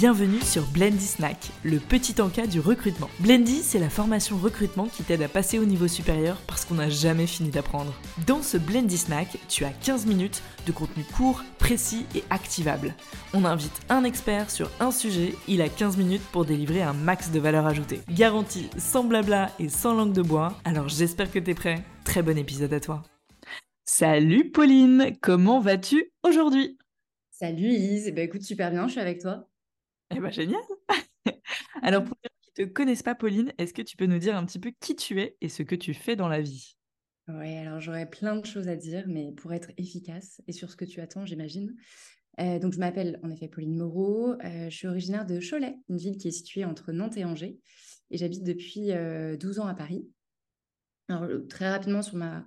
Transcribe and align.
Bienvenue 0.00 0.40
sur 0.40 0.64
Blendy 0.68 1.04
Snack, 1.04 1.50
le 1.64 1.80
petit 1.80 2.22
encas 2.22 2.46
du 2.46 2.60
recrutement. 2.60 3.10
Blendy, 3.18 3.64
c'est 3.64 3.80
la 3.80 3.90
formation 3.90 4.36
recrutement 4.36 4.86
qui 4.86 5.02
t'aide 5.02 5.22
à 5.22 5.28
passer 5.28 5.58
au 5.58 5.64
niveau 5.64 5.88
supérieur 5.88 6.40
parce 6.46 6.64
qu'on 6.64 6.76
n'a 6.76 6.88
jamais 6.88 7.26
fini 7.26 7.50
d'apprendre. 7.50 7.92
Dans 8.24 8.40
ce 8.40 8.58
Blendy 8.58 8.96
Snack, 8.96 9.38
tu 9.48 9.64
as 9.64 9.72
15 9.72 10.06
minutes 10.06 10.40
de 10.68 10.70
contenu 10.70 11.02
court, 11.02 11.42
précis 11.58 12.06
et 12.14 12.22
activable. 12.30 12.94
On 13.34 13.44
invite 13.44 13.72
un 13.88 14.04
expert 14.04 14.52
sur 14.52 14.70
un 14.78 14.92
sujet, 14.92 15.34
il 15.48 15.60
a 15.62 15.68
15 15.68 15.96
minutes 15.96 16.22
pour 16.30 16.44
délivrer 16.44 16.82
un 16.82 16.92
max 16.92 17.32
de 17.32 17.40
valeur 17.40 17.66
ajoutée. 17.66 17.98
Garantie 18.08 18.70
sans 18.78 19.02
blabla 19.02 19.50
et 19.58 19.68
sans 19.68 19.94
langue 19.94 20.12
de 20.12 20.22
bois, 20.22 20.56
alors 20.64 20.88
j'espère 20.88 21.32
que 21.32 21.40
t'es 21.40 21.54
prêt. 21.54 21.82
Très 22.04 22.22
bon 22.22 22.38
épisode 22.38 22.72
à 22.72 22.78
toi. 22.78 23.02
Salut 23.84 24.52
Pauline, 24.52 25.16
comment 25.20 25.58
vas-tu 25.58 26.12
aujourd'hui? 26.22 26.78
Salut 27.32 27.66
Elise, 27.66 28.06
eh 28.06 28.12
ben, 28.12 28.24
écoute 28.24 28.42
super 28.42 28.70
bien, 28.70 28.86
je 28.86 28.92
suis 28.92 29.00
avec 29.00 29.20
toi. 29.20 29.47
Eh 30.16 30.20
ben 30.20 30.30
génial 30.30 30.62
Alors 31.82 32.04
pour 32.04 32.16
ceux 32.22 32.30
qui 32.54 32.62
ne 32.62 32.66
te 32.66 32.72
connaissent 32.72 33.02
pas 33.02 33.14
Pauline, 33.14 33.52
est-ce 33.58 33.74
que 33.74 33.82
tu 33.82 33.96
peux 33.96 34.06
nous 34.06 34.18
dire 34.18 34.36
un 34.36 34.44
petit 34.46 34.58
peu 34.58 34.72
qui 34.80 34.96
tu 34.96 35.20
es 35.20 35.36
et 35.40 35.48
ce 35.48 35.62
que 35.62 35.74
tu 35.74 35.92
fais 35.94 36.16
dans 36.16 36.28
la 36.28 36.40
vie? 36.40 36.76
Oui, 37.28 37.56
alors 37.56 37.78
j'aurais 37.80 38.08
plein 38.08 38.36
de 38.36 38.46
choses 38.46 38.68
à 38.68 38.76
dire, 38.76 39.04
mais 39.06 39.32
pour 39.32 39.52
être 39.52 39.70
efficace 39.76 40.40
et 40.46 40.52
sur 40.52 40.70
ce 40.70 40.76
que 40.76 40.86
tu 40.86 41.00
attends, 41.00 41.26
j'imagine. 41.26 41.74
Euh, 42.40 42.58
donc 42.58 42.72
je 42.72 42.78
m'appelle 42.78 43.18
en 43.22 43.30
effet 43.30 43.48
Pauline 43.48 43.76
Moreau, 43.76 44.32
euh, 44.32 44.70
je 44.70 44.74
suis 44.74 44.86
originaire 44.86 45.26
de 45.26 45.40
Cholet, 45.40 45.76
une 45.88 45.98
ville 45.98 46.16
qui 46.16 46.28
est 46.28 46.32
située 46.32 46.64
entre 46.64 46.92
Nantes 46.92 47.16
et 47.16 47.24
Angers, 47.24 47.58
et 48.10 48.16
j'habite 48.16 48.44
depuis 48.44 48.86
12 48.86 48.92
euh, 48.94 49.60
ans 49.60 49.66
à 49.66 49.74
Paris. 49.74 50.08
Alors 51.08 51.28
très 51.48 51.68
rapidement 51.68 52.02
sur 52.02 52.16
ma 52.16 52.46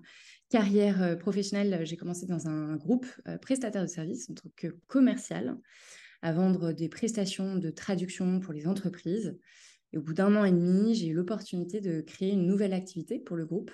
carrière 0.49 1.17
professionnelle, 1.19 1.85
j'ai 1.85 1.97
commencé 1.97 2.25
dans 2.25 2.47
un 2.47 2.75
groupe 2.75 3.07
prestataire 3.41 3.81
de 3.81 3.87
services 3.87 4.29
en 4.29 4.33
tant 4.33 4.49
que 4.55 4.67
commercial 4.87 5.57
à 6.21 6.33
vendre 6.33 6.71
des 6.71 6.89
prestations 6.89 7.55
de 7.55 7.69
traduction 7.69 8.39
pour 8.39 8.53
les 8.53 8.67
entreprises. 8.67 9.37
Et 9.93 9.97
au 9.97 10.01
bout 10.01 10.13
d'un 10.13 10.35
an 10.35 10.45
et 10.45 10.51
demi, 10.51 10.95
j'ai 10.95 11.07
eu 11.07 11.13
l'opportunité 11.13 11.81
de 11.81 12.01
créer 12.01 12.31
une 12.31 12.45
nouvelle 12.45 12.73
activité 12.73 13.19
pour 13.19 13.35
le 13.35 13.45
groupe 13.45 13.71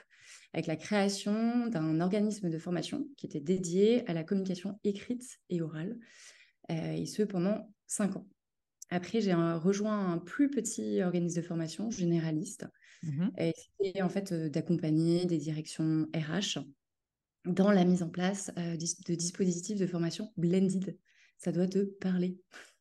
avec 0.54 0.68
la 0.68 0.76
création 0.76 1.68
d'un 1.68 2.00
organisme 2.00 2.50
de 2.50 2.58
formation 2.58 3.08
qui 3.18 3.28
était 3.28 3.40
dédié 3.40 4.08
à 4.10 4.14
la 4.14 4.24
communication 4.24 4.80
écrite 4.84 5.40
et 5.50 5.62
orale, 5.62 5.98
euh, 6.72 6.94
et 6.94 7.06
ce 7.06 7.24
pendant 7.24 7.72
cinq 7.86 8.16
ans. 8.16 8.28
Après, 8.90 9.20
j'ai 9.20 9.34
rejoint 9.34 10.14
un 10.14 10.18
plus 10.18 10.50
petit 10.50 11.02
organisme 11.04 11.42
de 11.42 11.46
formation 11.46 11.92
généraliste. 11.92 12.66
Mmh 13.04 13.28
et 13.38 13.54
c'était 13.56 14.02
en 14.02 14.10
fait 14.10 14.32
euh, 14.32 14.50
d'accompagner 14.50 15.26
des 15.26 15.38
directions 15.38 16.08
RH 16.16 16.60
dans 17.46 17.72
la 17.72 17.86
mise 17.86 18.02
en 18.02 18.10
place 18.10 18.52
euh, 18.58 18.76
de 18.76 19.14
dispositifs 19.14 19.78
de 19.78 19.86
formation 19.86 20.34
blended 20.36 20.98
ça 21.38 21.52
doit 21.52 21.68
te 21.68 21.80
parler. 21.80 22.38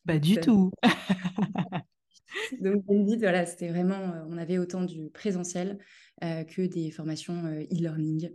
Pas 0.07 0.19
du 0.19 0.37
tout. 0.37 0.71
Donc, 2.61 2.85
voilà, 3.19 3.47
c'était 3.47 3.69
vraiment, 3.69 4.01
euh, 4.01 4.25
on 4.29 4.39
avait 4.39 4.59
autant 4.59 4.83
du 4.83 5.11
présentiel 5.11 5.79
euh, 6.23 6.45
que 6.45 6.63
des 6.63 6.91
formations 6.91 7.45
euh, 7.47 7.63
e-learning 7.73 8.31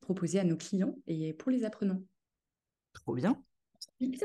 proposées 0.00 0.40
à 0.40 0.44
nos 0.44 0.56
clients 0.56 0.96
et 1.06 1.32
pour 1.32 1.50
les 1.50 1.64
apprenants. 1.64 2.02
Trop 2.92 3.14
bien. 3.14 3.42
Ensuite, 4.00 4.24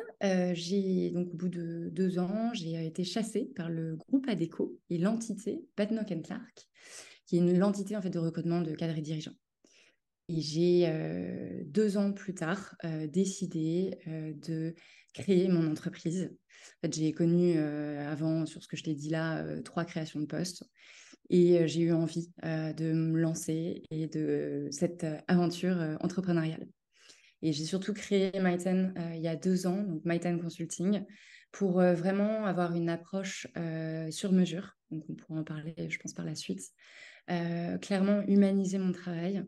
j'ai 0.54 1.12
donc 1.12 1.34
au 1.34 1.38
bout 1.38 1.50
de 1.50 1.90
deux 1.92 2.20
ans, 2.20 2.52
j'ai 2.54 2.86
été 2.86 3.04
chassée 3.04 3.52
par 3.56 3.70
le 3.70 3.96
groupe 3.96 4.28
ADECO 4.28 4.78
et 4.90 4.98
l'entité 4.98 5.64
Badnock 5.76 6.14
Clark, 6.24 6.68
qui 7.26 7.38
est 7.38 7.40
une 7.40 7.58
l'entité 7.58 7.96
en 7.96 8.02
fait 8.02 8.10
de 8.10 8.20
recrutement 8.20 8.62
de 8.62 8.74
cadres 8.74 8.98
et 8.98 9.02
dirigeants. 9.02 9.36
Et 10.30 10.42
j'ai 10.42 11.64
deux 11.66 11.98
ans 11.98 12.12
plus 12.12 12.34
tard 12.34 12.76
décidé 13.08 13.98
de 14.06 14.76
créer 15.22 15.48
mon 15.48 15.70
entreprise. 15.70 16.30
En 16.32 16.88
fait, 16.88 16.94
j'ai 16.94 17.12
connu 17.12 17.58
avant, 17.58 18.46
sur 18.46 18.62
ce 18.64 18.68
que 18.68 18.78
je 18.78 18.84
t'ai 18.84 18.94
dit 18.94 19.10
là, 19.10 19.44
trois 19.62 19.86
créations 19.86 20.20
de 20.20 20.26
postes. 20.26 20.64
Et 21.30 21.68
j'ai 21.68 21.82
eu 21.82 21.92
envie 21.92 22.32
de 22.44 22.94
me 22.94 23.20
lancer 23.20 23.84
et 23.92 24.08
de 24.08 24.70
cette 24.72 25.06
aventure 25.28 25.98
entrepreneuriale. 26.00 26.68
Et 27.42 27.52
j'ai 27.52 27.66
surtout 27.66 27.94
créé 27.94 28.32
MyTen 28.40 28.94
il 29.14 29.22
y 29.22 29.28
a 29.28 29.36
deux 29.36 29.68
ans, 29.68 29.84
donc 29.84 30.02
MyTen 30.06 30.40
Consulting, 30.40 31.04
pour 31.52 31.82
vraiment 31.82 32.46
avoir 32.46 32.76
une 32.76 32.90
approche 32.90 33.48
sur 34.10 34.32
mesure. 34.32 34.78
Donc 34.90 35.04
on 35.10 35.16
pourra 35.16 35.40
en 35.40 35.44
parler, 35.44 35.76
je 35.90 36.00
pense, 36.00 36.14
par 36.14 36.26
la 36.26 36.36
suite. 36.36 36.62
Euh, 37.30 37.78
clairement 37.78 38.22
humaniser 38.26 38.78
mon 38.78 38.94
travail 38.94 39.44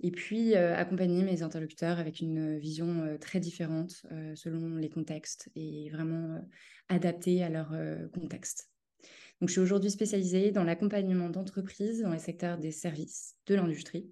et 0.00 0.10
puis 0.10 0.56
euh, 0.56 0.74
accompagner 0.74 1.22
mes 1.22 1.42
interlocuteurs 1.42 1.98
avec 1.98 2.20
une 2.20 2.56
vision 2.56 3.02
euh, 3.02 3.18
très 3.18 3.38
différente 3.38 4.06
selon 4.34 4.76
les 4.76 4.88
contextes 4.88 5.50
et 5.54 5.90
vraiment 5.90 6.40
adaptée 6.88 7.42
à 7.42 7.50
leur 7.50 7.74
contexte. 8.14 8.70
Donc, 9.40 9.50
je 9.50 9.52
suis 9.52 9.60
aujourd'hui 9.60 9.90
spécialisée 9.90 10.52
dans 10.52 10.64
l'accompagnement 10.64 11.28
d'entreprises 11.28 12.00
dans 12.00 12.12
les 12.12 12.18
secteurs 12.18 12.56
des 12.56 12.72
services, 12.72 13.36
de 13.46 13.54
l'industrie, 13.54 14.10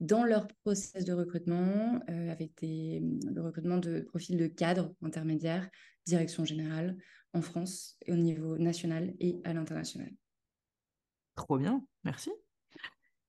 dans 0.00 0.24
leur 0.24 0.48
process 0.64 1.04
de 1.04 1.12
recrutement, 1.12 2.00
avec 2.08 2.50
le 2.60 3.40
recrutement 3.40 3.78
de 3.78 4.00
profils 4.00 4.36
de 4.36 4.48
cadres 4.48 4.92
intermédiaires, 5.02 5.70
direction 6.04 6.44
générale, 6.44 6.96
en 7.32 7.40
France 7.40 7.96
et 8.04 8.12
au 8.12 8.16
niveau 8.16 8.58
national 8.58 9.14
et 9.18 9.40
à 9.44 9.54
l'international. 9.54 10.10
Trop 11.34 11.58
bien, 11.58 11.84
merci. 12.04 12.30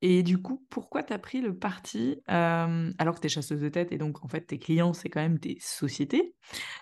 Et 0.01 0.23
du 0.23 0.39
coup, 0.41 0.65
pourquoi 0.69 1.03
tu 1.03 1.13
as 1.13 1.19
pris 1.19 1.41
le 1.41 1.57
parti, 1.57 2.21
alors 2.27 3.15
que 3.15 3.19
tu 3.21 3.25
es 3.27 3.29
chasseuse 3.29 3.61
de 3.61 3.69
tête 3.69 3.91
et 3.91 3.97
donc 3.97 4.23
en 4.23 4.27
fait 4.27 4.41
tes 4.41 4.59
clients, 4.59 4.93
c'est 4.93 5.09
quand 5.09 5.21
même 5.21 5.39
des 5.39 5.57
sociétés, 5.59 6.35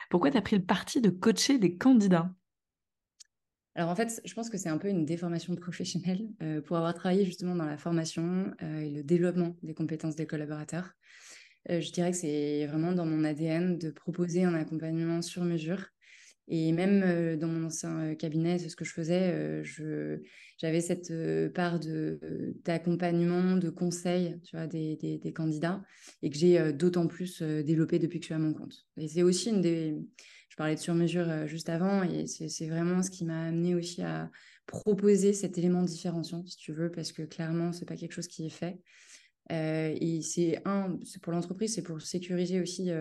pourquoi 0.09 0.31
tu 0.31 0.37
as 0.37 0.41
pris 0.41 0.57
le 0.57 0.65
parti 0.65 1.01
de 1.01 1.09
coacher 1.09 1.59
des 1.59 1.77
candidats? 1.77 2.33
Alors 3.75 3.89
en 3.89 3.95
fait, 3.95 4.21
je 4.23 4.33
pense 4.35 4.49
que 4.49 4.57
c'est 4.57 4.69
un 4.69 4.77
peu 4.77 4.87
une 4.89 5.05
déformation 5.05 5.55
professionnelle 5.55 6.29
pour 6.65 6.77
avoir 6.77 6.93
travaillé 6.93 7.25
justement 7.25 7.55
dans 7.55 7.65
la 7.65 7.77
formation 7.77 8.53
et 8.61 8.89
le 8.91 9.03
développement 9.03 9.55
des 9.63 9.73
compétences 9.73 10.15
des 10.15 10.27
collaborateurs. 10.27 10.93
je 11.69 11.91
dirais 11.91 12.11
que 12.11 12.17
c'est 12.17 12.67
vraiment 12.67 12.93
dans 12.93 13.05
mon 13.05 13.23
ADN 13.23 13.77
de 13.79 13.91
proposer 13.91 14.43
un 14.43 14.53
accompagnement 14.53 15.21
sur 15.21 15.43
mesure 15.43 15.87
et 16.47 16.71
même 16.71 17.37
dans 17.37 17.47
mon 17.47 17.65
ancien 17.65 18.15
cabinet, 18.15 18.59
ce 18.59 18.75
que 18.75 18.85
je 18.85 18.91
faisais. 18.91 19.63
j'avais 20.57 20.81
cette 20.81 21.13
part 21.53 21.79
d'accompagnement, 22.65 23.55
de 23.55 23.69
conseil 23.69 24.39
tu 24.43 24.57
vois, 24.57 24.67
des, 24.67 25.33
candidats 25.35 25.81
et 26.21 26.29
que 26.29 26.37
j'ai 26.37 26.73
d'autant 26.73 27.07
plus 27.07 27.41
développé 27.41 27.99
depuis 27.99 28.19
que 28.19 28.23
je 28.23 28.27
suis 28.27 28.35
à 28.35 28.39
mon 28.39 28.53
compte. 28.53 28.85
Et 28.97 29.07
c'est 29.07 29.23
aussi 29.23 29.49
une 29.49 29.61
des. 29.61 29.95
Je 30.49 30.55
parlais 30.55 30.75
de 30.75 30.79
sur-mesure 30.79 31.47
juste 31.47 31.69
avant 31.69 32.03
et 32.03 32.27
c'est, 32.27 32.67
vraiment 32.67 33.01
ce 33.01 33.09
qui 33.09 33.25
m'a 33.25 33.45
amené 33.45 33.73
aussi 33.73 34.03
à 34.03 34.29
proposer 34.67 35.33
cet 35.33 35.57
élément 35.57 35.81
de 35.81 35.87
différenciation, 35.87 36.45
si 36.45 36.57
tu 36.57 36.73
veux, 36.73 36.91
parce 36.91 37.11
que 37.11 37.23
clairement, 37.23 37.71
c'est 37.71 37.85
pas 37.85 37.95
quelque 37.95 38.11
chose 38.11 38.27
qui 38.27 38.45
est 38.45 38.49
fait. 38.49 38.79
et 39.49 40.21
c'est 40.21 40.61
un, 40.65 40.99
c'est 41.03 41.21
pour 41.21 41.33
l'entreprise, 41.33 41.73
c'est 41.73 41.83
pour 41.83 42.01
sécuriser 42.01 42.61
aussi 42.61 42.91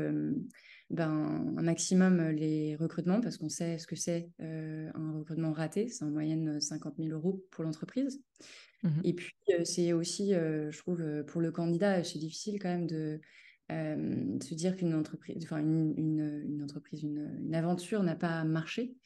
ben, 0.90 1.54
un 1.56 1.62
maximum 1.62 2.20
euh, 2.20 2.32
les 2.32 2.76
recrutements 2.76 3.20
parce 3.20 3.38
qu'on 3.38 3.48
sait 3.48 3.78
ce 3.78 3.86
que 3.86 3.96
c'est 3.96 4.30
euh, 4.40 4.90
un 4.94 5.18
recrutement 5.18 5.52
raté. 5.52 5.88
C'est 5.88 6.04
en 6.04 6.10
moyenne 6.10 6.60
50 6.60 6.94
euh, 6.98 7.04
000 7.04 7.16
euros 7.16 7.44
pour 7.50 7.64
l'entreprise. 7.64 8.22
Mmh 8.82 9.00
Et 9.04 9.14
puis, 9.14 9.32
c'est 9.64 9.92
aussi, 9.92 10.32
je 10.32 10.76
trouve, 10.76 11.00
pour 11.28 11.40
le 11.40 11.52
candidat, 11.52 12.02
c'est 12.02 12.18
difficile 12.18 12.58
quand 12.60 12.68
même 12.68 12.88
de 12.88 13.20
se 13.70 14.54
dire 14.54 14.76
qu'une 14.76 14.92
entreprise, 14.92 15.44
enfin, 15.44 15.58
une, 15.58 15.94
une, 15.96 16.62
entreprise, 16.62 17.04
une, 17.04 17.38
une 17.46 17.54
aventure 17.54 18.02
n'a 18.02 18.16
pas 18.16 18.42
marché, 18.42 18.96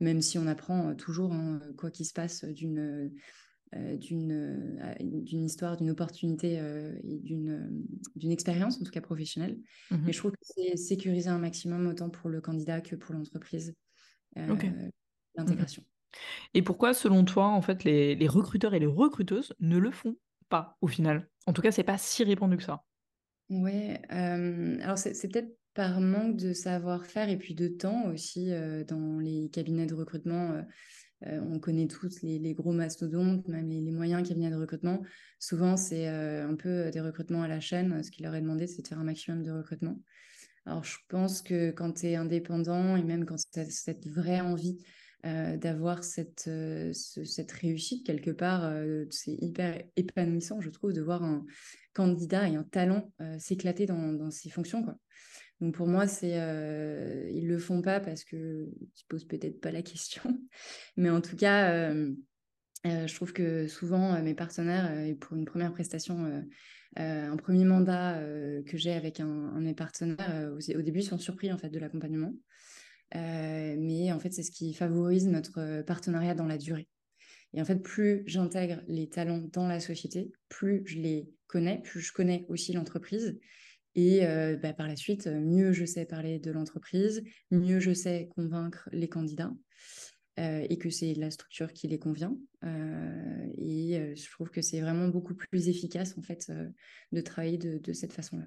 même 0.00 0.22
si 0.22 0.38
on 0.38 0.46
apprend 0.46 0.94
toujours, 0.94 1.34
hein, 1.34 1.60
quoi 1.76 1.90
qu'il 1.90 2.06
se 2.06 2.14
passe, 2.14 2.44
d'une 2.46 3.12
d'une 3.98 5.44
histoire, 5.44 5.76
d'une 5.76 5.90
opportunité 5.90 6.58
euh, 6.58 6.94
et 7.02 7.18
d'une 7.18 8.30
expérience, 8.30 8.80
en 8.80 8.84
tout 8.84 8.90
cas 8.90 9.00
professionnelle. 9.00 9.58
Mmh 9.90 9.96
Mais 10.04 10.12
je 10.12 10.18
trouve 10.18 10.32
que 10.32 10.38
c'est 10.42 10.76
sécuriser 10.76 11.28
un 11.28 11.38
maximum 11.38 11.86
autant 11.86 12.10
pour 12.10 12.30
le 12.30 12.40
candidat 12.40 12.80
que 12.80 12.96
pour 12.96 13.14
l'entreprise, 13.14 13.74
l'intégration. 15.36 15.84
Et 16.54 16.62
pourquoi, 16.62 16.94
selon 16.94 17.24
toi, 17.24 17.46
en 17.46 17.60
fait, 17.60 17.84
les, 17.84 18.14
les, 18.14 18.28
recruteurs 18.28 18.74
et 18.74 18.78
les 18.78 18.86
recruteuses 18.86 19.54
ne 19.60 19.76
le 19.76 19.90
font 19.90 20.16
pas 20.48 20.78
au 20.80 20.86
final? 20.86 21.28
En 21.46 21.52
tout 21.52 21.62
cas, 21.62 21.72
c'est 21.72 21.82
pas 21.82 21.98
si 21.98 22.24
répandu 22.24 22.56
que 22.56 22.62
ça. 22.62 22.84
Ouais, 23.50 24.00
alors 24.08 24.98
c'est 24.98 25.28
peut-être 25.28 25.56
par 25.74 26.00
manque 26.00 26.36
de 26.36 26.52
savoir-faire 26.54 27.28
et 27.28 27.36
puis 27.36 27.54
de 27.54 27.68
temps 27.68 28.06
aussi 28.06 28.50
dans 28.88 29.18
les 29.18 29.50
cabinets 29.50 29.86
de 29.86 29.94
recrutement. 29.94 30.62
Euh, 31.24 31.40
on 31.50 31.58
connaît 31.58 31.86
tous 31.86 32.22
les, 32.22 32.54
gros 32.54 32.72
mastodontes, 32.72 33.46
même 33.48 33.68
les, 33.68 33.90
moyens 33.90 34.26
cabinets 34.26 34.50
de 34.50 34.56
recrutement. 34.56 35.02
Souvent, 35.38 35.76
c'est 35.76 36.08
euh, 36.08 36.46
un 36.46 36.54
peu 36.54 36.90
des 36.90 37.00
recrutements 37.00 37.42
à 37.42 37.48
la 37.48 37.60
chaîne. 37.60 38.02
Ce 38.02 38.10
qu'il 38.10 38.24
leur 38.24 38.34
est 38.34 38.42
demandé, 38.42 38.66
c'est 38.66 38.82
de 38.82 38.88
faire 38.88 38.98
un 38.98 39.04
maximum 39.04 39.42
de 39.42 39.50
recrutement. 39.50 39.98
Alors, 40.66 40.84
je 40.84 40.96
pense 41.08 41.42
que 41.42 41.70
quand 41.70 41.92
tu 41.92 42.06
es 42.06 42.16
indépendant 42.16 42.96
et 42.96 43.02
même 43.02 43.24
quand 43.24 43.36
tu 43.36 43.60
as 43.60 43.70
cette 43.70 44.06
vraie 44.08 44.40
envie 44.40 44.78
euh, 45.24 45.56
d'avoir 45.56 46.04
cette, 46.04 46.50
réussite 47.60 48.04
quelque 48.04 48.30
part, 48.30 48.70
c'est 49.10 49.36
hyper 49.40 49.82
épanouissant, 49.96 50.60
je 50.60 50.70
trouve, 50.70 50.92
de 50.92 51.00
voir 51.00 51.22
un 51.22 51.46
candidat 51.94 52.48
et 52.48 52.56
un 52.56 52.64
talent 52.64 53.10
s'éclater 53.38 53.86
dans, 53.86 54.30
ses 54.30 54.50
fonctions. 54.50 54.84
Donc 55.60 55.74
pour 55.74 55.86
moi, 55.86 56.06
c'est 56.06 56.34
euh, 56.34 57.30
ils 57.32 57.48
le 57.48 57.58
font 57.58 57.80
pas 57.80 58.00
parce 58.00 58.24
que 58.24 58.36
ne 58.36 58.86
se 58.94 59.04
posent 59.08 59.26
peut-être 59.26 59.60
pas 59.60 59.70
la 59.70 59.82
question, 59.82 60.22
mais 60.96 61.08
en 61.08 61.20
tout 61.20 61.36
cas, 61.36 61.70
euh, 61.72 62.12
euh, 62.86 63.06
je 63.06 63.14
trouve 63.14 63.32
que 63.32 63.66
souvent 63.66 64.20
mes 64.22 64.34
partenaires, 64.34 65.16
pour 65.18 65.36
une 65.36 65.46
première 65.46 65.72
prestation, 65.72 66.44
un 66.96 67.36
premier 67.36 67.64
mandat 67.64 68.20
que 68.66 68.76
j'ai 68.76 68.92
avec 68.92 69.20
un, 69.20 69.26
un, 69.26 69.60
de 69.60 69.66
mes 69.66 69.74
partenaires, 69.74 70.52
au, 70.52 70.82
début, 70.82 71.02
sont 71.02 71.18
surpris 71.18 71.52
en 71.52 71.58
fait 71.58 71.70
de 71.70 71.78
l'accompagnement, 71.78 72.34
mais 73.14 74.12
en 74.12 74.20
fait, 74.20 74.32
c'est 74.32 74.42
ce 74.42 74.50
qui 74.50 74.74
favorise 74.74 75.26
notre 75.26 75.82
partenariat 75.82 76.34
dans 76.34 76.46
la 76.46 76.58
durée. 76.58 76.88
Et 77.54 77.62
en 77.62 77.64
fait, 77.64 77.76
plus 77.76 78.22
j'intègre 78.26 78.82
les 78.88 79.08
talents 79.08 79.48
dans 79.52 79.66
la 79.66 79.80
société, 79.80 80.30
plus 80.48 80.82
je 80.84 80.98
les 80.98 81.28
connais, 81.46 81.80
plus 81.80 82.00
je 82.00 82.12
connais 82.12 82.44
aussi 82.48 82.74
l'entreprise. 82.74 83.38
Et 83.96 84.26
euh, 84.26 84.56
bah, 84.56 84.74
par 84.74 84.86
la 84.86 84.94
suite, 84.94 85.26
mieux 85.26 85.72
je 85.72 85.86
sais 85.86 86.04
parler 86.04 86.38
de 86.38 86.50
l'entreprise, 86.50 87.24
mieux 87.50 87.80
je 87.80 87.94
sais 87.94 88.28
convaincre 88.36 88.90
les 88.92 89.08
candidats 89.08 89.52
euh, 90.38 90.66
et 90.68 90.76
que 90.76 90.90
c'est 90.90 91.14
la 91.14 91.30
structure 91.30 91.72
qui 91.72 91.88
les 91.88 91.98
convient. 91.98 92.36
Euh, 92.62 93.48
et 93.56 94.14
je 94.14 94.30
trouve 94.30 94.50
que 94.50 94.60
c'est 94.60 94.82
vraiment 94.82 95.08
beaucoup 95.08 95.34
plus 95.34 95.70
efficace 95.70 96.14
en 96.18 96.22
fait 96.22 96.52
de 97.12 97.20
travailler 97.22 97.56
de, 97.56 97.92
cette 97.94 98.12
façon-là. 98.12 98.44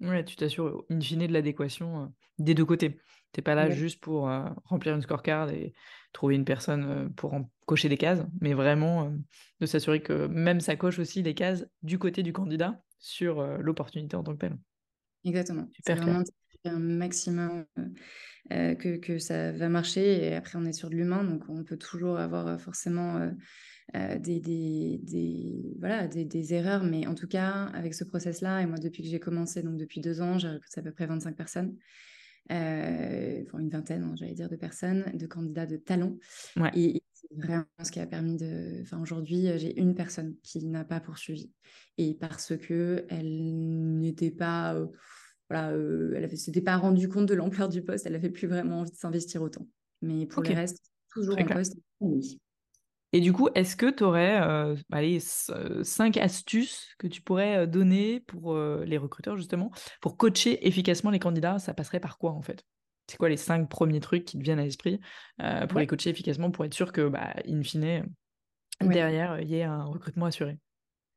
Ouais, 0.00 0.24
tu 0.24 0.34
t'assures 0.34 0.84
in 0.90 1.00
fine 1.00 1.26
de 1.26 1.32
l'adéquation 1.32 2.12
des 2.38 2.54
deux 2.54 2.64
côtés. 2.64 2.96
Tu 3.32 3.38
n'es 3.38 3.42
pas 3.44 3.54
là 3.54 3.70
juste 3.70 4.00
pour 4.00 4.28
remplir 4.64 4.96
une 4.96 5.02
scorecard 5.02 5.50
et 5.50 5.72
trouver 6.12 6.34
une 6.34 6.44
personne 6.44 7.12
pour 7.14 7.38
cocher 7.66 7.88
des 7.88 7.98
cases, 7.98 8.24
mais 8.40 8.54
vraiment 8.54 9.14
de 9.60 9.66
s'assurer 9.66 10.02
que 10.02 10.26
même 10.26 10.58
ça 10.58 10.74
coche 10.74 10.98
aussi 10.98 11.22
des 11.22 11.34
cases 11.34 11.64
du 11.84 12.00
côté 12.00 12.24
du 12.24 12.32
candidat 12.32 12.82
sur 12.98 13.46
l'opportunité 13.58 14.16
en 14.16 14.24
tant 14.24 14.32
que 14.32 14.38
telle. 14.38 14.58
Exactement. 15.24 15.68
C'est 15.84 15.94
vraiment 15.94 16.22
un 16.64 16.78
maximum 16.78 17.64
euh, 18.52 18.74
que, 18.74 18.96
que, 18.96 19.18
ça 19.18 19.52
va 19.52 19.68
marcher. 19.68 20.24
Et 20.24 20.34
après, 20.34 20.58
on 20.58 20.64
est 20.64 20.72
sur 20.72 20.90
de 20.90 20.96
l'humain, 20.96 21.24
donc 21.24 21.44
on 21.48 21.64
peut 21.64 21.76
toujours 21.76 22.18
avoir 22.18 22.46
euh, 22.46 22.58
forcément 22.58 23.30
euh, 23.96 24.18
des, 24.18 24.40
des, 24.40 25.00
des, 25.02 25.76
voilà, 25.78 26.06
des, 26.06 26.24
des, 26.24 26.54
erreurs. 26.54 26.84
Mais 26.84 27.06
en 27.06 27.14
tout 27.14 27.28
cas, 27.28 27.66
avec 27.74 27.94
ce 27.94 28.04
process-là, 28.04 28.62
et 28.62 28.66
moi, 28.66 28.78
depuis 28.78 29.02
que 29.02 29.08
j'ai 29.08 29.20
commencé, 29.20 29.62
donc 29.62 29.76
depuis 29.76 30.00
deux 30.00 30.20
ans, 30.20 30.38
j'ai 30.38 30.48
recruté 30.48 30.80
à 30.80 30.82
peu 30.82 30.92
près 30.92 31.06
25 31.06 31.36
personnes. 31.36 31.76
Enfin 32.48 33.58
une 33.58 33.70
vingtaine, 33.70 34.04
hein, 34.04 34.14
j'allais 34.16 34.34
dire, 34.34 34.48
de 34.48 34.56
personnes, 34.56 35.04
de 35.14 35.26
candidats 35.26 35.66
de 35.66 35.76
talent. 35.76 36.16
Et, 36.74 37.02
c'est 37.12 37.36
vraiment 37.36 37.66
ce 37.82 37.90
qui 37.90 38.00
a 38.00 38.06
permis 38.06 38.38
de. 38.38 38.80
Enfin, 38.80 38.98
aujourd'hui, 39.00 39.46
j'ai 39.58 39.78
une 39.78 39.94
personne 39.94 40.36
qui 40.42 40.64
n'a 40.66 40.84
pas 40.84 41.00
poursuivi. 41.00 41.50
Et 41.98 42.14
parce 42.14 42.56
que 42.56 43.04
elle 43.10 43.98
n'était 43.98 44.30
pas 44.30 44.74
voilà, 45.50 45.72
euh, 45.72 46.12
elle 46.14 46.30
ne 46.30 46.36
s'était 46.36 46.60
pas 46.60 46.76
rendu 46.76 47.08
compte 47.08 47.26
de 47.26 47.34
l'ampleur 47.34 47.68
du 47.68 47.82
poste, 47.82 48.06
elle 48.06 48.12
n'avait 48.12 48.30
plus 48.30 48.46
vraiment 48.46 48.80
envie 48.80 48.92
de 48.92 48.96
s'investir 48.96 49.42
autant. 49.42 49.66
Mais 50.00 50.24
pour 50.26 50.42
le 50.42 50.54
reste, 50.54 50.80
toujours 51.12 51.36
en 51.38 51.44
poste, 51.44 51.76
oui. 51.98 52.40
Et 53.12 53.20
du 53.20 53.32
coup, 53.32 53.48
est-ce 53.54 53.76
que 53.76 53.90
tu 53.90 54.04
aurais 54.04 54.40
euh, 54.40 54.76
allez, 54.92 55.18
euh, 55.50 55.82
cinq 55.82 56.16
astuces 56.16 56.94
que 56.98 57.06
tu 57.06 57.22
pourrais 57.22 57.66
donner 57.66 58.20
pour 58.20 58.56
les 58.56 58.98
recruteurs, 58.98 59.36
justement, 59.36 59.70
pour 60.00 60.16
coacher 60.16 60.66
efficacement 60.66 61.10
les 61.10 61.18
candidats? 61.18 61.58
Ça 61.58 61.74
passerait 61.74 62.00
par 62.00 62.18
quoi, 62.18 62.32
en 62.32 62.42
fait? 62.42 62.64
C'est 63.08 63.16
quoi 63.16 63.28
les 63.28 63.36
cinq 63.36 63.68
premiers 63.68 64.00
trucs 64.00 64.24
qui 64.24 64.38
te 64.38 64.42
viennent 64.42 64.60
à 64.60 64.64
l'esprit 64.64 65.00
pour 65.68 65.80
les 65.80 65.86
coacher 65.86 66.10
efficacement, 66.10 66.50
pour 66.50 66.64
être 66.64 66.74
sûr 66.74 66.92
que, 66.92 67.08
bah, 67.08 67.34
in 67.48 67.62
fine, 67.62 68.06
derrière, 68.80 69.40
il 69.40 69.48
y 69.48 69.56
ait 69.56 69.64
un 69.64 69.84
recrutement 69.84 70.26
assuré? 70.26 70.58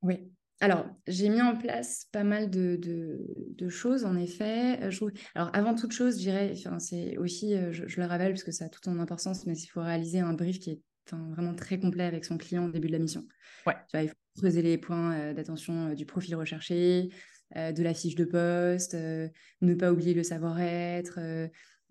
Oui, 0.02 0.32
alors, 0.64 0.86
j'ai 1.08 1.28
mis 1.28 1.42
en 1.42 1.58
place 1.58 2.08
pas 2.14 2.24
mal 2.24 2.50
de, 2.50 3.68
choses, 3.68 4.06
en 4.06 4.16
effet. 4.16 4.82
Euh, 4.82 5.10
alors, 5.36 5.50
avant 5.54 5.76
toute 5.76 5.92
chose, 5.92 6.16
je 6.16 6.20
dirais, 6.20 6.54
c'est 6.80 7.18
aussi, 7.18 7.54
euh, 7.54 7.74
je, 7.74 8.00
le 8.00 8.08
rappelle 8.08 8.32
parce 8.32 8.44
que 8.44 8.54
ça 8.54 8.66
a 8.66 8.70
toute 8.70 8.86
son 8.86 8.98
importance, 9.00 9.46
mais 9.46 9.58
il 9.58 9.68
faut 9.68 9.82
réaliser 9.82 10.20
un 10.20 10.32
brief 10.32 10.60
qui 10.60 10.72
est 10.72 10.82
vraiment 11.12 11.54
très 11.54 11.80
complet 11.80 12.04
avec 12.04 12.26
son 12.26 12.38
client 12.38 12.66
au 12.66 12.72
début 12.72 12.88
de 12.88 12.94
la 12.94 13.00
mission. 13.00 13.26
Ouais. 13.68 13.76
il 13.94 14.10
faut 14.10 14.16
creuser 14.38 14.62
les 14.62 14.78
points 14.78 15.14
euh, 15.14 15.34
d'attention 15.34 15.94
du 15.94 16.06
profil 16.06 16.36
recherché, 16.36 17.10
de 17.56 17.84
la 17.84 17.94
fiche 17.94 18.16
de 18.16 18.26
poste, 18.26 18.96
ne 18.96 19.76
pas 19.76 19.92
oublier 19.92 20.16
le 20.16 20.24
savoir-être, 20.24 21.20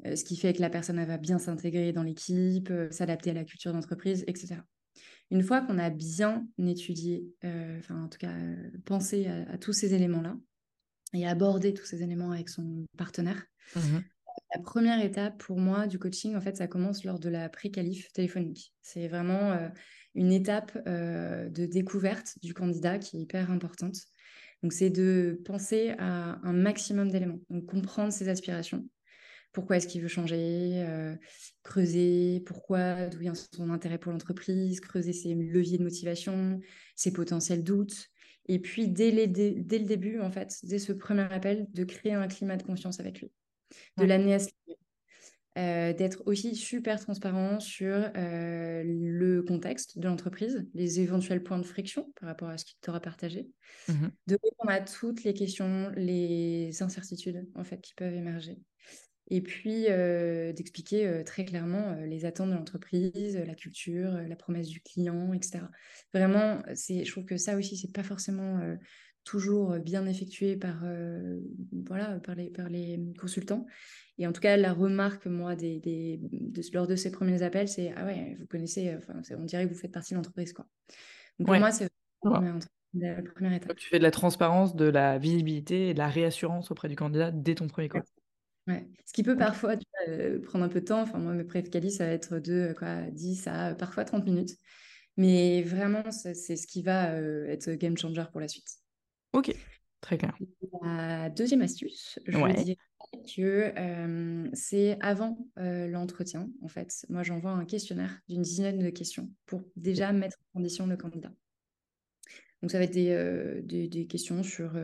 ce 0.05 0.25
qui 0.25 0.37
fait 0.37 0.55
que 0.55 0.61
la 0.61 0.71
personne 0.71 1.01
va 1.05 1.19
bien 1.19 1.39
s'intégrer 1.39 1.93
dans 1.93 2.03
l'équipe, 2.03 2.73
s'adapter 2.91 3.31
à 3.31 3.35
la 3.35 3.45
culture 3.45 3.73
d'entreprise, 3.73 4.25
etc. 4.27 4.57
Une 5.33 5.43
fois 5.43 5.63
qu'on 5.63 5.79
a 5.79 5.89
bien 5.89 6.47
étudié, 6.59 7.25
euh, 7.45 7.79
enfin 7.79 8.05
en 8.05 8.09
tout 8.09 8.19
cas 8.19 8.33
euh, 8.33 8.71
pensé 8.85 9.27
à, 9.27 9.57
tous 9.57 9.73
ces 9.73 9.95
éléments-là 9.95 10.37
et 11.15 11.27
abordé 11.27 11.73
tous 11.73 11.87
ces 11.87 12.03
éléments 12.03 12.33
avec 12.33 12.51
son 12.51 12.85
partenaire, 12.99 13.43
mmh 13.75 13.99
la 14.55 14.61
première 14.61 15.03
étape 15.05 15.39
pour 15.39 15.59
moi 15.59 15.87
du 15.87 15.99
coaching, 15.99 16.37
en 16.37 16.41
fait, 16.41 16.57
ça 16.57 16.67
commence 16.67 17.05
lors 17.05 17.19
de 17.19 17.29
la 17.29 17.49
pré-qualif 17.49 18.13
téléphonique. 18.13 18.75
C'est 18.83 19.09
vraiment 19.09 19.53
euh, 19.53 19.69
une 20.15 20.33
étape 20.33 20.77
de 20.87 21.67
découverte 21.67 22.39
du 22.43 22.55
candidat 22.55 22.99
qui 22.99 23.17
est 23.17 23.21
hyper 23.21 23.51
importante. 23.51 23.97
Donc, 24.63 24.73
c'est 24.73 24.91
de 24.91 25.41
penser 25.45 25.95
à 25.99 26.39
un 26.47 26.53
maximum 26.53 27.11
d'éléments, 27.11 27.41
comprendre 27.67 28.13
ses 28.13 28.29
aspirations, 28.29 28.85
pourquoi 29.53 29.77
est-ce 29.77 29.87
qu'il 29.87 30.01
veut 30.01 30.09
changer, 30.09 30.83
euh, 30.87 31.15
creuser 31.63 32.43
pourquoi, 32.47 33.07
d'où 33.09 33.19
vient 33.19 33.35
son 33.35 33.71
intérêt 33.71 33.99
pour 33.99 34.13
l'entreprise, 34.13 34.81
creuser 34.81 35.13
ses 35.13 35.35
leviers 35.35 35.79
de 35.79 35.83
motivation, 35.83 36.61
ses 36.97 37.13
potentiels 37.13 37.63
doutes. 37.63 38.09
Et 38.47 38.59
puis, 38.59 38.89
dès, 38.89 39.27
dès, 39.29 39.79
le 39.79 39.85
début, 39.85 40.21
en 40.21 40.31
fait, 40.31 40.59
dès 40.65 40.79
ce 40.79 40.93
premier 40.93 41.31
appel, 41.31 41.67
de 41.73 41.85
créer 41.85 42.15
un 42.15 42.27
climat 42.29 42.57
de 42.57 42.63
confiance 42.63 42.99
avec 42.99 43.21
lui, 43.21 43.31
de 43.99 44.05
l'amener 44.05 44.35
à 44.35 44.39
se 44.39 44.49
euh, 45.59 45.93
d'être 45.93 46.23
aussi 46.25 46.57
super 46.57 46.99
transparent 46.99 47.61
sur 47.61 48.11
euh, 48.17 48.83
le 48.87 49.43
contexte 49.43 49.99
de 49.99 50.09
l'entreprise, 50.09 50.67
les 50.73 51.01
éventuels 51.01 51.43
points 51.43 51.59
de 51.59 51.67
friction 51.67 52.11
par 52.19 52.31
rapport 52.31 52.49
à 52.49 52.57
ce 52.57 52.65
qu'il 52.65 52.79
t'aura 52.81 53.01
partagé, 53.01 53.51
mmh 53.89 54.07
de 54.29 54.39
répondre 54.43 54.71
à 54.71 54.81
toutes 54.81 55.25
les 55.25 55.35
questions, 55.35 55.93
les 55.95 56.83
incertitudes 56.83 57.47
en 57.55 57.65
fait 57.65 57.83
qui 57.83 57.93
peuvent 57.95 58.15
émerger. 58.15 58.63
Et 59.29 59.43
puis 59.43 59.89
euh, 59.91 60.55
d'expliquer 60.55 61.07
euh, 61.07 61.23
très 61.23 61.45
clairement 61.45 61.97
les 62.01 62.25
attentes 62.25 62.49
de 62.49 62.55
l'entreprise, 62.55 63.37
la 63.37 63.55
culture, 63.55 64.11
la 64.11 64.37
promesse 64.37 64.69
du 64.69 64.81
client, 64.81 65.35
etc. 65.35 65.65
Vraiment, 66.15 66.63
c'est, 66.75 67.05
je 67.05 67.11
trouve 67.11 67.27
que 67.27 67.37
ça 67.37 67.59
aussi, 67.59 67.77
c'est 67.77 67.93
pas 67.93 68.03
forcément 68.03 68.59
toujours 69.25 69.79
bien 69.79 70.07
effectué 70.07 70.57
par, 70.57 70.83
voilà, 71.73 72.19
par, 72.21 72.35
les, 72.35 72.51
par 72.51 72.69
les 72.69 73.01
consultants. 73.19 73.67
Et 74.19 74.27
en 74.27 74.33
tout 74.33 74.41
cas, 74.41 74.57
la 74.57 74.73
remarque, 74.73 75.27
moi, 75.27 75.57
des, 75.57 75.81
des 75.81 76.19
de, 76.21 76.63
lors 76.73 76.87
de 76.87 76.97
ces 76.97 77.11
premiers 77.11 77.43
appels, 77.43 77.69
c'est 77.69 77.93
Ah 77.97 78.05
ouais, 78.05 78.37
vous 78.39 78.47
connaissez, 78.47 78.97
on 79.37 79.45
dirait 79.45 79.67
que 79.67 79.73
vous 79.73 79.79
faites 79.79 79.93
partie 79.93 80.15
de 80.15 80.17
l'entreprise. 80.17 80.53
Quoi. 80.53 80.67
Donc 81.39 81.49
pour 81.49 81.59
moi, 81.59 81.71
c'est 81.71 81.89
la 82.95 83.23
première 83.23 83.53
étape. 83.53 83.77
Tu 83.77 83.89
fais 83.89 83.99
de 83.99 84.05
la 84.05 84.11
transparence, 84.11 84.77
de 84.77 84.85
la 84.85 85.19
visibilité 85.19 85.89
et 85.89 85.95
de 85.95 85.99
la 85.99 86.09
réassurance 86.09 86.71
auprès 86.71 86.89
du 86.89 86.97
candidat 86.97 87.31
dès 87.31 87.55
ton 87.55 87.69
premier 87.69 87.89
call. 87.89 88.03
Ouais. 88.69 88.87
Ce 89.07 89.13
qui 89.13 89.23
peut 89.23 89.37
parfois 89.37 89.75
euh, 90.09 90.41
prendre 90.41 90.65
un 90.65 90.69
peu 90.69 90.81
de 90.81 90.87
temps. 90.87 91.03
Enfin, 91.03 91.19
moi, 91.19 91.33
mes 91.33 91.45
pré 91.45 91.65
ça 91.91 92.07
va 92.07 92.13
être 92.13 92.39
de 92.39 92.75
quoi, 92.79 93.03
10 93.11 93.49
à 93.49 93.75
parfois 93.75 94.05
30 94.05 94.25
minutes. 94.25 94.57
Mais 95.17 95.63
vraiment, 95.63 96.11
c'est 96.11 96.35
ce 96.35 96.67
qui 96.67 96.83
va 96.83 97.13
euh, 97.13 97.47
être 97.47 97.71
game 97.73 97.97
changer 97.97 98.25
pour 98.31 98.41
la 98.41 98.49
suite. 98.49 98.82
Ok, 99.33 99.55
très 100.01 100.19
clair. 100.19 100.37
La 100.83 101.31
deuxième 101.31 101.63
astuce, 101.63 102.19
je 102.27 102.37
ouais. 102.39 102.53
dirais 102.55 102.77
que 103.35 103.73
c'est 104.53 104.99
avant 105.01 105.39
l'entretien. 105.57 106.51
En 106.63 106.69
fait, 106.69 107.07
moi, 107.09 107.23
j'envoie 107.23 107.53
un 107.53 107.65
questionnaire 107.65 108.21
d'une 108.29 108.43
dizaine 108.43 108.79
de 108.79 108.91
questions 108.91 109.31
pour 109.47 109.63
déjà 109.77 110.13
mettre 110.13 110.37
en 110.41 110.59
condition 110.59 110.87
le 110.87 110.97
candidat. 110.97 111.33
Donc, 112.61 112.71
ça 112.71 112.79
va 112.79 112.85
être 112.85 112.93
des, 112.93 113.61
des, 113.65 113.89
des 113.89 114.07
questions 114.07 114.45
sur 114.45 114.79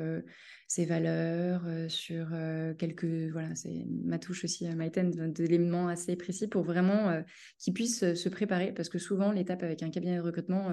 ses 0.67 0.85
valeurs, 0.85 1.64
sur 1.88 2.28
quelques, 2.76 3.31
voilà, 3.31 3.55
c'est 3.55 3.87
ma 3.88 4.19
touche 4.19 4.45
aussi 4.45 4.67
à 4.67 4.75
MyTen, 4.75 5.11
d'éléments 5.33 5.87
assez 5.87 6.17
précis 6.17 6.49
pour 6.49 6.64
vraiment 6.64 7.23
qu'ils 7.59 7.75
puissent 7.75 8.14
se 8.14 8.28
préparer, 8.28 8.73
parce 8.73 8.88
que 8.88 8.99
souvent 8.99 9.31
l'étape 9.31 9.62
avec 9.62 9.85
un 9.85 9.90
cabinet 9.90 10.17
de 10.17 10.23
recrutement, 10.23 10.73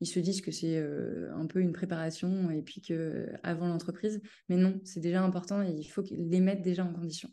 ils 0.00 0.06
se 0.06 0.18
disent 0.20 0.40
que 0.40 0.50
c'est 0.50 0.78
un 0.78 1.46
peu 1.46 1.60
une 1.60 1.72
préparation 1.72 2.50
et 2.50 2.62
puis 2.62 2.80
que 2.80 3.28
avant 3.42 3.68
l'entreprise, 3.68 4.20
mais 4.48 4.56
non, 4.56 4.80
c'est 4.84 5.00
déjà 5.00 5.22
important 5.22 5.62
et 5.62 5.70
il 5.70 5.88
faut 5.88 6.02
les 6.10 6.40
mettre 6.40 6.62
déjà 6.62 6.84
en 6.84 6.92
condition. 6.92 7.30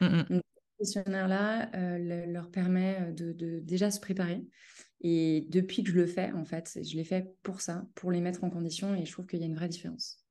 Mmh 0.00 0.22
Donc, 0.30 0.42
ce 0.42 0.78
questionnaire-là 0.78 1.70
leur 2.26 2.50
permet 2.50 3.12
de, 3.12 3.32
de, 3.32 3.60
déjà 3.60 3.90
se 3.90 4.00
préparer. 4.00 4.44
Et 5.00 5.46
depuis 5.48 5.84
que 5.84 5.90
je 5.90 5.96
le 5.96 6.06
fais, 6.06 6.32
en 6.32 6.44
fait, 6.44 6.78
je 6.82 6.96
l'ai 6.96 7.04
fait 7.04 7.36
pour 7.42 7.60
ça, 7.60 7.86
pour 7.94 8.10
les 8.10 8.20
mettre 8.20 8.42
en 8.42 8.50
condition, 8.50 8.94
et 8.94 9.04
je 9.04 9.12
trouve 9.12 9.26
qu'il 9.26 9.40
y 9.40 9.44
a 9.44 9.46
une 9.46 9.54
vraie 9.54 9.68
différence. 9.68 10.24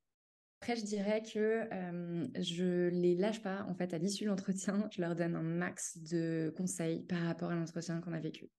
Après, 0.61 0.75
je 0.75 0.83
dirais 0.83 1.21
que 1.21 1.67
euh, 1.71 2.27
je 2.39 2.89
les 2.89 3.15
lâche 3.15 3.41
pas. 3.41 3.63
En 3.69 3.75
fait, 3.75 3.93
à 3.93 3.97
l'issue 3.99 4.23
de 4.23 4.29
l'entretien, 4.29 4.89
je 4.91 5.01
leur 5.01 5.15
donne 5.15 5.35
un 5.35 5.43
max 5.43 5.99
de 5.99 6.51
conseils 6.57 7.03
par 7.03 7.21
rapport 7.21 7.51
à 7.51 7.55
l'entretien 7.55 8.01
qu'on 8.01 8.13
a 8.13 8.19
vécu. 8.19 8.49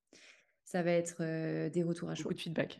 Ça 0.65 0.83
va 0.83 0.93
être 0.93 1.17
euh, 1.21 1.69
des 1.71 1.83
retours 1.83 2.09
à 2.09 2.15
chaud. 2.15 2.25
Beaucoup 2.25 2.35
de 2.35 2.41
feedback. 2.41 2.79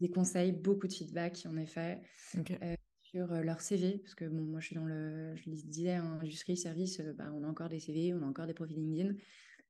Des 0.00 0.10
conseils, 0.10 0.52
beaucoup 0.52 0.86
de 0.86 0.92
feedback, 0.92 1.46
en 1.46 1.56
effet. 1.56 2.00
Euh, 2.36 2.74
sur 3.02 3.28
leur 3.28 3.60
CV, 3.60 3.98
parce 3.98 4.14
que 4.14 4.24
bon, 4.24 4.42
moi 4.42 4.60
je 4.60 4.66
suis 4.66 4.74
dans 4.74 4.84
le, 4.84 5.34
je 5.36 5.48
disais, 5.48 5.94
un 5.94 6.18
industrie, 6.20 6.56
service, 6.56 7.00
bah, 7.16 7.30
on 7.32 7.44
a 7.44 7.46
encore 7.46 7.68
des 7.68 7.78
CV, 7.78 8.12
on 8.12 8.22
a 8.22 8.26
encore 8.26 8.46
des 8.46 8.52
profils 8.52 8.76
LinkedIn. 8.76 9.14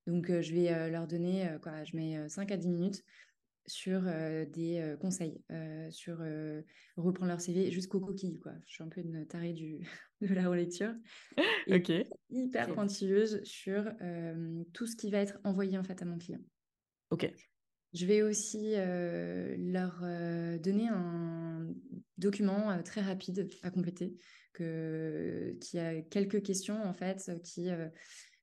Donc 0.06 0.26
je 0.28 0.54
vais 0.54 0.90
leur 0.90 1.06
donner, 1.06 1.48
quoi, 1.62 1.84
je 1.84 1.96
mets 1.96 2.28
5 2.28 2.50
à 2.50 2.56
10 2.56 2.68
minutes 2.68 3.04
sur 3.66 4.02
des 4.02 4.96
conseils, 5.00 5.42
sur 5.90 6.18
reprendre 6.96 7.28
leur 7.28 7.40
CV 7.40 7.70
jusqu'au 7.70 8.00
coquille. 8.00 8.38
Quoi. 8.38 8.52
Je 8.66 8.74
suis 8.74 8.82
un 8.82 8.88
peu 8.88 9.02
une 9.02 9.26
tarée 9.26 9.52
du, 9.52 9.80
de 10.22 10.34
la 10.34 10.48
relecture. 10.48 10.94
Et. 11.68 11.92
Hyper 12.30 12.72
pointilleuse 12.72 13.42
sur 13.44 13.84
tout 14.72 14.86
ce 14.86 14.96
qui 14.96 15.10
va 15.10 15.18
être 15.18 15.38
envoyé 15.44 15.76
en 15.76 15.84
fait 15.84 16.00
à 16.00 16.04
mon 16.04 16.16
client. 16.16 16.40
Ok. 17.10 17.30
Je 17.94 18.06
vais 18.06 18.22
aussi 18.22 18.74
leur 18.76 20.00
donner 20.60 20.88
un 20.88 21.68
document 22.18 22.82
très 22.82 23.00
rapide 23.00 23.48
à 23.62 23.70
compléter, 23.70 24.16
que, 24.52 25.56
qui 25.60 25.78
a 25.78 26.02
quelques 26.02 26.42
questions 26.42 26.82
en 26.82 26.92
fait, 26.92 27.30
qui 27.42 27.70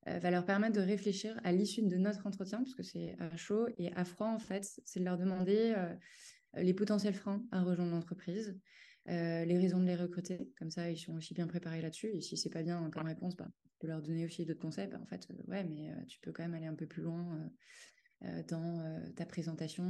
euh, 0.08 0.18
va 0.18 0.30
leur 0.30 0.44
permettre 0.44 0.76
de 0.76 0.82
réfléchir 0.82 1.40
à 1.44 1.52
l'issue 1.52 1.82
de 1.82 1.96
notre 1.96 2.26
entretien, 2.26 2.58
parce 2.58 2.74
que 2.74 2.82
c'est 2.82 3.16
à 3.18 3.34
chaud 3.36 3.68
et 3.78 3.90
à 3.94 4.04
froid, 4.04 4.26
en 4.26 4.38
fait, 4.38 4.64
c'est 4.84 5.00
de 5.00 5.04
leur 5.04 5.16
demander 5.16 5.74
euh, 5.76 5.94
les 6.62 6.74
potentiels 6.74 7.14
freins 7.14 7.42
à 7.52 7.62
rejoindre 7.62 7.92
l'entreprise, 7.92 8.58
euh, 9.08 9.44
les 9.44 9.56
raisons 9.56 9.80
de 9.80 9.86
les 9.86 9.96
recruter. 9.96 10.50
Comme 10.58 10.70
ça, 10.70 10.90
ils 10.90 10.98
sont 10.98 11.14
aussi 11.14 11.32
bien 11.32 11.46
préparés 11.46 11.80
là-dessus. 11.80 12.08
Et 12.08 12.20
si 12.20 12.36
c'est 12.36 12.50
pas 12.50 12.62
bien 12.62 12.90
comme 12.90 13.06
réponse, 13.06 13.34
bah, 13.36 13.48
peux 13.78 13.86
leur 13.86 14.02
donner 14.02 14.26
aussi 14.26 14.44
d'autres 14.44 14.60
conseils. 14.60 14.88
Bah, 14.88 14.98
en 15.02 15.06
fait, 15.06 15.26
ouais, 15.48 15.64
mais 15.64 15.90
tu 16.06 16.20
peux 16.20 16.32
quand 16.32 16.42
même 16.42 16.54
aller 16.54 16.66
un 16.66 16.74
peu 16.74 16.86
plus 16.86 17.02
loin 17.02 17.50
dans 18.48 19.02
ta 19.16 19.26
présentation. 19.26 19.84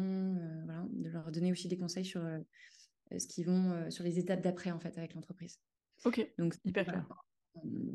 voilà, 0.64 0.84
de 0.90 1.08
leur 1.08 1.30
donner 1.30 1.52
aussi 1.52 1.68
des 1.68 1.78
conseils 1.78 2.04
sur 2.04 2.22
ce 3.16 3.26
qui 3.26 3.44
vont 3.44 3.90
sur 3.90 4.04
les 4.04 4.18
étapes 4.18 4.42
d'après 4.42 4.70
en 4.70 4.80
fait 4.80 4.96
avec 4.98 5.14
l'entreprise. 5.14 5.60
Ok. 6.04 6.26
Donc 6.38 6.56
hyper 6.64 6.84
clair 6.84 7.06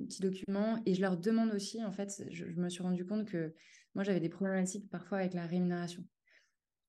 petit 0.08 0.22
document 0.22 0.82
et 0.86 0.94
je 0.94 1.02
leur 1.02 1.18
demande 1.18 1.52
aussi, 1.54 1.84
en 1.84 1.92
fait, 1.92 2.24
je, 2.32 2.46
me 2.46 2.70
suis 2.70 2.84
rendu 2.84 3.06
compte 3.06 3.26
que 3.26 3.54
moi 3.96 4.04
j'avais 4.04 4.20
des 4.20 4.30
problématiques 4.30 4.90
parfois 4.90 5.20
avec 5.20 5.34
la 5.34 5.46
rémunération, 5.46 6.04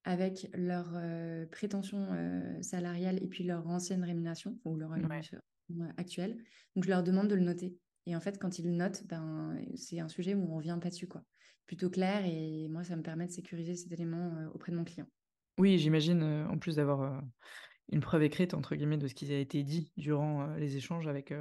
avec 0.05 0.49
leur 0.55 0.93
euh, 0.95 1.47
prétention 1.47 2.09
euh, 2.13 2.63
salariale 2.63 3.23
et 3.23 3.27
puis 3.27 3.45
leur 3.45 3.67
ancienne 3.69 4.05
rémunération 4.05 4.59
ou 4.65 4.77
leur 4.77 4.91
rémunération 4.91 5.39
actuelle. 5.97 6.37
Donc 6.75 6.85
je 6.85 6.91
leur 6.91 7.03
demande 7.03 7.29
de 7.29 7.35
le 7.35 7.43
noter. 7.43 7.77
Et 8.11 8.17
en 8.17 8.21
fait, 8.21 8.39
quand 8.39 8.59
ils 8.59 8.71
notent, 8.77 9.05
ben, 9.07 9.57
c'est 9.77 10.01
un 10.01 10.09
sujet 10.09 10.35
où 10.35 10.53
on 10.53 10.57
revient 10.57 10.79
pas 10.83 10.91
dessus, 10.91 11.07
quoi. 11.07 11.23
Plutôt 11.67 11.89
clair 11.89 12.25
et 12.27 12.67
moi, 12.69 12.83
ça 12.83 12.97
me 12.97 13.03
permet 13.03 13.27
de 13.27 13.33
sécuriser 13.33 13.77
cet 13.77 13.93
élément 13.93 14.35
euh, 14.37 14.49
auprès 14.53 14.73
de 14.73 14.77
mon 14.77 14.85
client. 14.85 15.07
Oui, 15.59 15.79
j'imagine, 15.79 16.23
en 16.51 16.59
plus 16.59 16.77
d'avoir 16.77 17.23
une 17.93 18.01
preuve 18.01 18.23
écrite, 18.23 18.55
entre 18.55 18.75
guillemets, 18.75 18.99
de 18.99 19.07
ce 19.07 19.15
qui 19.15 19.33
a 19.33 19.39
été 19.39 19.63
dit 19.63 19.93
durant 19.97 20.55
les 20.57 20.77
échanges 20.77 21.07
avec 21.07 21.33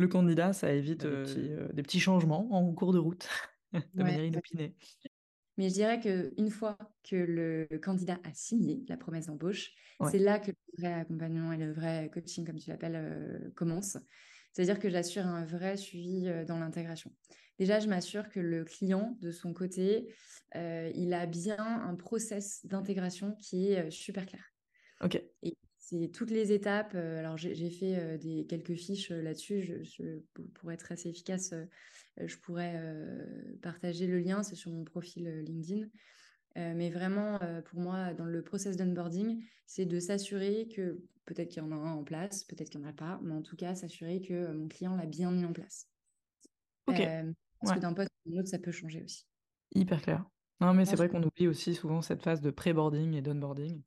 le 0.00 0.08
candidat, 0.08 0.52
ça 0.52 0.72
évite 0.72 1.02
des 1.02 1.22
petits, 1.22 1.52
euh, 1.52 1.68
des 1.72 1.82
petits 1.82 2.00
changements 2.00 2.52
en 2.52 2.72
cours 2.72 2.92
de 2.92 2.98
route, 2.98 3.28
de 3.94 4.02
manière 4.02 4.24
inopinée. 4.24 4.74
Mais 5.58 5.68
je 5.68 5.74
dirais 5.74 6.00
qu'une 6.00 6.50
fois 6.50 6.78
que 7.02 7.16
le 7.16 7.68
candidat 7.78 8.18
a 8.24 8.32
signé 8.32 8.82
la 8.88 8.96
promesse 8.96 9.26
d'embauche, 9.26 9.72
c'est 10.10 10.18
là 10.18 10.38
que 10.38 10.50
le 10.50 10.56
vrai 10.78 10.94
accompagnement 10.94 11.52
et 11.52 11.58
le 11.58 11.72
vrai 11.72 12.10
coaching, 12.12 12.46
comme 12.46 12.58
tu 12.58 12.70
l'appelles, 12.70 12.96
euh, 12.96 13.50
commence. 13.54 13.98
C'est-à-dire 14.52 14.78
que 14.78 14.90
j'assure 14.90 15.26
un 15.26 15.44
vrai 15.44 15.76
suivi 15.76 16.28
euh, 16.28 16.44
dans 16.44 16.58
l'intégration. 16.58 17.12
Déjà, 17.58 17.78
je 17.78 17.88
m'assure 17.88 18.28
que 18.30 18.40
le 18.40 18.64
client, 18.64 19.16
de 19.20 19.30
son 19.30 19.52
côté, 19.52 20.14
il 20.54 21.12
a 21.12 21.26
bien 21.26 21.58
un 21.58 21.94
process 21.94 22.64
d'intégration 22.64 23.36
qui 23.36 23.72
est 23.72 23.90
super 23.90 24.24
clair. 24.24 24.42
Ok. 25.02 25.22
Et 25.42 25.56
c'est 25.90 26.08
toutes 26.12 26.30
les 26.30 26.52
étapes. 26.52 26.92
Euh, 26.94 27.18
alors, 27.18 27.36
j'ai 27.36 27.70
fait 27.70 27.96
euh, 27.96 28.16
des, 28.16 28.46
quelques 28.46 28.74
fiches 28.74 29.10
euh, 29.10 29.22
là-dessus. 29.22 29.82
pour 30.54 30.70
être 30.70 30.92
assez 30.92 31.08
efficace, 31.08 31.52
je 32.16 32.36
pourrais 32.36 32.80
partager 33.62 34.06
le 34.06 34.20
lien. 34.20 34.42
C'est 34.42 34.54
sur 34.54 34.70
mon 34.70 34.84
profil 34.84 35.42
LinkedIn. 35.46 35.86
Mais 36.56 36.90
vraiment, 36.90 37.38
pour 37.66 37.80
moi, 37.80 38.12
dans 38.14 38.24
le 38.24 38.42
process 38.42 38.76
d'onboarding, 38.76 39.42
c'est 39.66 39.86
de 39.86 40.00
s'assurer 40.00 40.68
que 40.74 40.98
peut-être 41.26 41.48
qu'il 41.48 41.62
y 41.62 41.66
en 41.66 41.72
a 41.72 41.76
un 41.76 41.92
en 41.92 42.04
place, 42.04 42.44
peut-être 42.44 42.70
qu'il 42.70 42.80
n'y 42.80 42.86
en 42.86 42.90
a 42.90 42.92
pas, 42.92 43.20
mais 43.22 43.34
en 43.34 43.42
tout 43.42 43.56
cas, 43.56 43.74
s'assurer 43.74 44.20
que 44.20 44.52
mon 44.52 44.68
client 44.68 44.96
l'a 44.96 45.06
bien 45.06 45.30
mis 45.30 45.44
en 45.44 45.52
place. 45.52 45.86
Ok. 46.86 47.00
parce 47.60 47.74
que 47.74 47.80
d'un 47.80 47.92
poste 47.92 48.10
à 48.10 48.30
un 48.30 48.38
autre, 48.38 48.48
ça 48.48 48.58
peut 48.58 48.72
changer 48.72 49.02
aussi. 49.02 49.26
Hyper 49.74 50.02
clair. 50.02 50.24
Non, 50.60 50.74
mais 50.74 50.84
c'est 50.84 50.96
vrai 50.96 51.08
qu'on 51.08 51.22
oublie 51.22 51.48
aussi 51.48 51.74
souvent 51.74 52.02
cette 52.02 52.22
phase 52.22 52.40
de 52.40 52.50
pré-boarding 52.50 53.14
et 53.14 53.22
d'onboarding. 53.22 53.82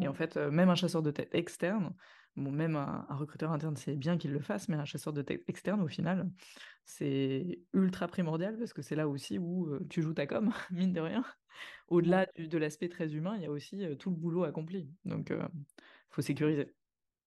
Et 0.00 0.08
en 0.08 0.14
fait, 0.14 0.36
euh, 0.36 0.50
même 0.50 0.68
un 0.68 0.74
chasseur 0.74 1.02
de 1.02 1.10
tête 1.10 1.34
externe, 1.34 1.94
bon, 2.38 2.50
même 2.50 2.76
un, 2.76 3.06
recruteur 3.10 3.52
interne, 3.52 3.76
c'est 3.76 3.96
bien 3.96 4.16
qu'il 4.16 4.32
le 4.32 4.40
fasse, 4.40 4.68
mais 4.68 4.76
un 4.76 4.84
chasseur 4.84 5.12
de 5.12 5.22
tête 5.22 5.42
externe, 5.48 5.80
au 5.80 5.88
final, 5.88 6.30
c'est 6.84 7.60
ultra 7.72 8.08
primordial 8.08 8.56
parce 8.58 8.72
que 8.72 8.82
c'est 8.82 8.96
là 8.96 9.08
aussi 9.08 9.38
où 9.38 9.66
euh, 9.66 9.86
tu 9.90 10.02
joues 10.02 10.14
ta 10.14 10.26
com, 10.26 10.52
mine 10.70 10.92
de 10.92 11.00
rien. 11.00 11.24
Au-delà 11.88 12.26
de 12.38 12.58
l'aspect 12.58 12.88
très 12.88 13.14
humain, 13.14 13.34
il 13.36 13.42
y 13.42 13.46
a 13.46 13.50
aussi 13.50 13.84
euh, 13.84 13.94
tout 13.94 14.10
le 14.10 14.16
boulot 14.16 14.44
accompli. 14.44 14.88
Donc, 15.04 15.30
il 15.30 15.48
faut 16.10 16.22
sécuriser. 16.22 16.72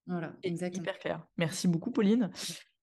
Voilà, 0.06 0.34
exactement. 0.42 0.82
Hyper 0.82 0.98
clair. 0.98 1.26
Merci 1.36 1.68
beaucoup, 1.68 1.92
Pauline. 1.92 2.30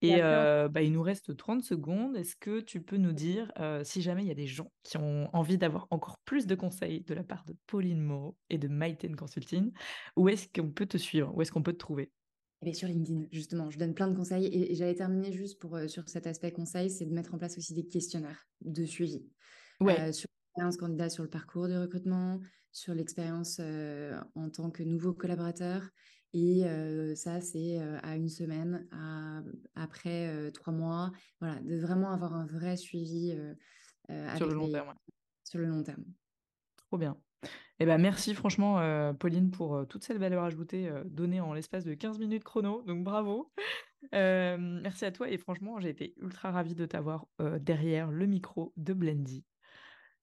Et 0.02 0.22
euh, 0.22 0.68
bah, 0.68 0.82
il 0.82 0.92
nous 0.92 1.02
reste 1.02 1.36
30 1.36 1.62
secondes. 1.62 2.16
Est-ce 2.16 2.34
que 2.36 2.60
tu 2.60 2.80
peux 2.80 2.96
nous 2.96 3.12
dire 3.12 3.52
euh, 3.58 3.84
si 3.84 4.00
jamais 4.00 4.22
il 4.22 4.28
y 4.28 4.32
a 4.32 4.34
des 4.34 4.46
gens 4.46 4.72
qui 4.82 4.96
ont 4.96 5.28
envie 5.34 5.58
d'avoir 5.58 5.86
encore 5.90 6.18
plus 6.24 6.46
de 6.46 6.54
conseils 6.54 7.02
de 7.02 7.14
la 7.14 7.22
part 7.22 7.44
de 7.44 7.54
Pauline 7.66 8.00
Moreau 8.00 8.36
et 8.48 8.56
de 8.56 8.68
Maiten 8.68 9.14
Consulting, 9.14 9.72
où 10.16 10.28
est-ce 10.28 10.48
qu'on 10.48 10.70
peut 10.70 10.86
te 10.86 10.96
suivre? 10.96 11.34
Où 11.34 11.42
est-ce 11.42 11.52
qu'on 11.52 11.62
peut 11.62 11.74
te 11.74 11.78
trouver? 11.78 12.10
Eh 12.62 12.74
sur 12.74 12.88
LinkedIn, 12.88 13.26
justement, 13.32 13.70
je 13.70 13.78
donne 13.78 13.94
plein 13.94 14.08
de 14.08 14.16
conseils 14.16 14.46
et, 14.46 14.74
j'allais 14.74 14.94
terminer 14.94 15.32
juste 15.32 15.58
pour, 15.58 15.76
euh, 15.76 15.88
sur 15.88 16.08
cet 16.08 16.26
aspect 16.26 16.52
conseil, 16.52 16.90
c'est 16.90 17.06
de 17.06 17.12
mettre 17.12 17.34
en 17.34 17.38
place 17.38 17.56
aussi 17.56 17.74
des 17.74 17.86
questionnaires 17.86 18.46
de 18.60 18.84
suivi. 18.84 19.24
Ouais. 19.80 20.12
sur 20.12 20.28
l'expérience 20.28 20.76
candidat 20.76 21.08
sur 21.08 21.22
le 21.22 21.30
parcours 21.30 21.68
de 21.68 21.76
recrutement, 21.76 22.40
sur 22.70 22.94
l'expérience 22.94 23.60
en 24.34 24.50
tant 24.50 24.70
que 24.70 24.82
nouveau 24.82 25.14
collaborateur 25.14 25.88
et 26.32 26.64
ça, 27.16 27.40
c'est 27.40 27.78
à 27.78 28.14
une 28.14 28.28
semaine, 28.28 28.86
après 29.74 30.50
trois 30.52 30.72
mois. 30.72 31.12
Voilà, 31.40 31.60
de 31.62 31.78
vraiment 31.78 32.12
avoir 32.12 32.34
un 32.34 32.46
vrai 32.46 32.76
suivi 32.76 33.34
sur, 34.36 34.46
le 34.46 34.54
long 34.54 34.70
terme, 34.70 34.94
sur 35.44 35.58
le 35.58 35.66
long 35.66 35.82
terme. 35.82 36.04
Trop 36.76 36.98
bien. 36.98 37.16
Eh 37.78 37.86
ben, 37.86 37.98
merci 37.98 38.34
franchement, 38.34 39.14
Pauline, 39.14 39.50
pour 39.50 39.86
toute 39.88 40.04
cette 40.04 40.18
valeur 40.18 40.44
ajoutée 40.44 40.92
donnée 41.06 41.40
en 41.40 41.54
l'espace 41.54 41.84
de 41.84 41.94
15 41.94 42.18
minutes 42.18 42.44
chrono. 42.44 42.82
Donc 42.82 43.04
bravo. 43.04 43.50
merci 44.12 45.06
à 45.06 45.12
toi. 45.12 45.30
Et 45.30 45.38
franchement, 45.38 45.80
j'ai 45.80 45.88
été 45.88 46.14
ultra 46.18 46.50
ravie 46.50 46.74
de 46.74 46.84
t'avoir 46.84 47.26
derrière 47.60 48.10
le 48.10 48.26
micro 48.26 48.74
de 48.76 48.92
Blendy. 48.92 49.44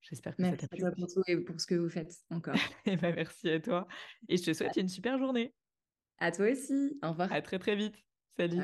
J'espère 0.02 0.36
que 0.36 0.44
ça 0.44 0.56
t'a 0.56 0.68
plu. 0.68 0.84
Merci 0.84 1.02
pour 1.02 1.08
tout 1.14 1.24
et 1.28 1.38
pour 1.38 1.60
ce 1.60 1.68
que 1.68 1.76
vous 1.76 1.90
faites 1.90 2.14
encore. 2.30 2.56
Eh 2.86 2.96
ben, 2.96 3.14
merci 3.16 3.50
à 3.50 3.60
toi. 3.60 3.88
Et 4.30 4.38
je 4.38 4.44
te 4.44 4.54
souhaite 4.54 4.78
une 4.78 4.88
super 4.88 5.18
journée. 5.18 5.54
À 6.20 6.32
toi 6.32 6.50
aussi. 6.52 6.98
Au 7.04 7.10
revoir. 7.10 7.32
À 7.32 7.42
très 7.42 7.60
très 7.60 7.76
vite. 7.76 7.96
Salut. 8.38 8.62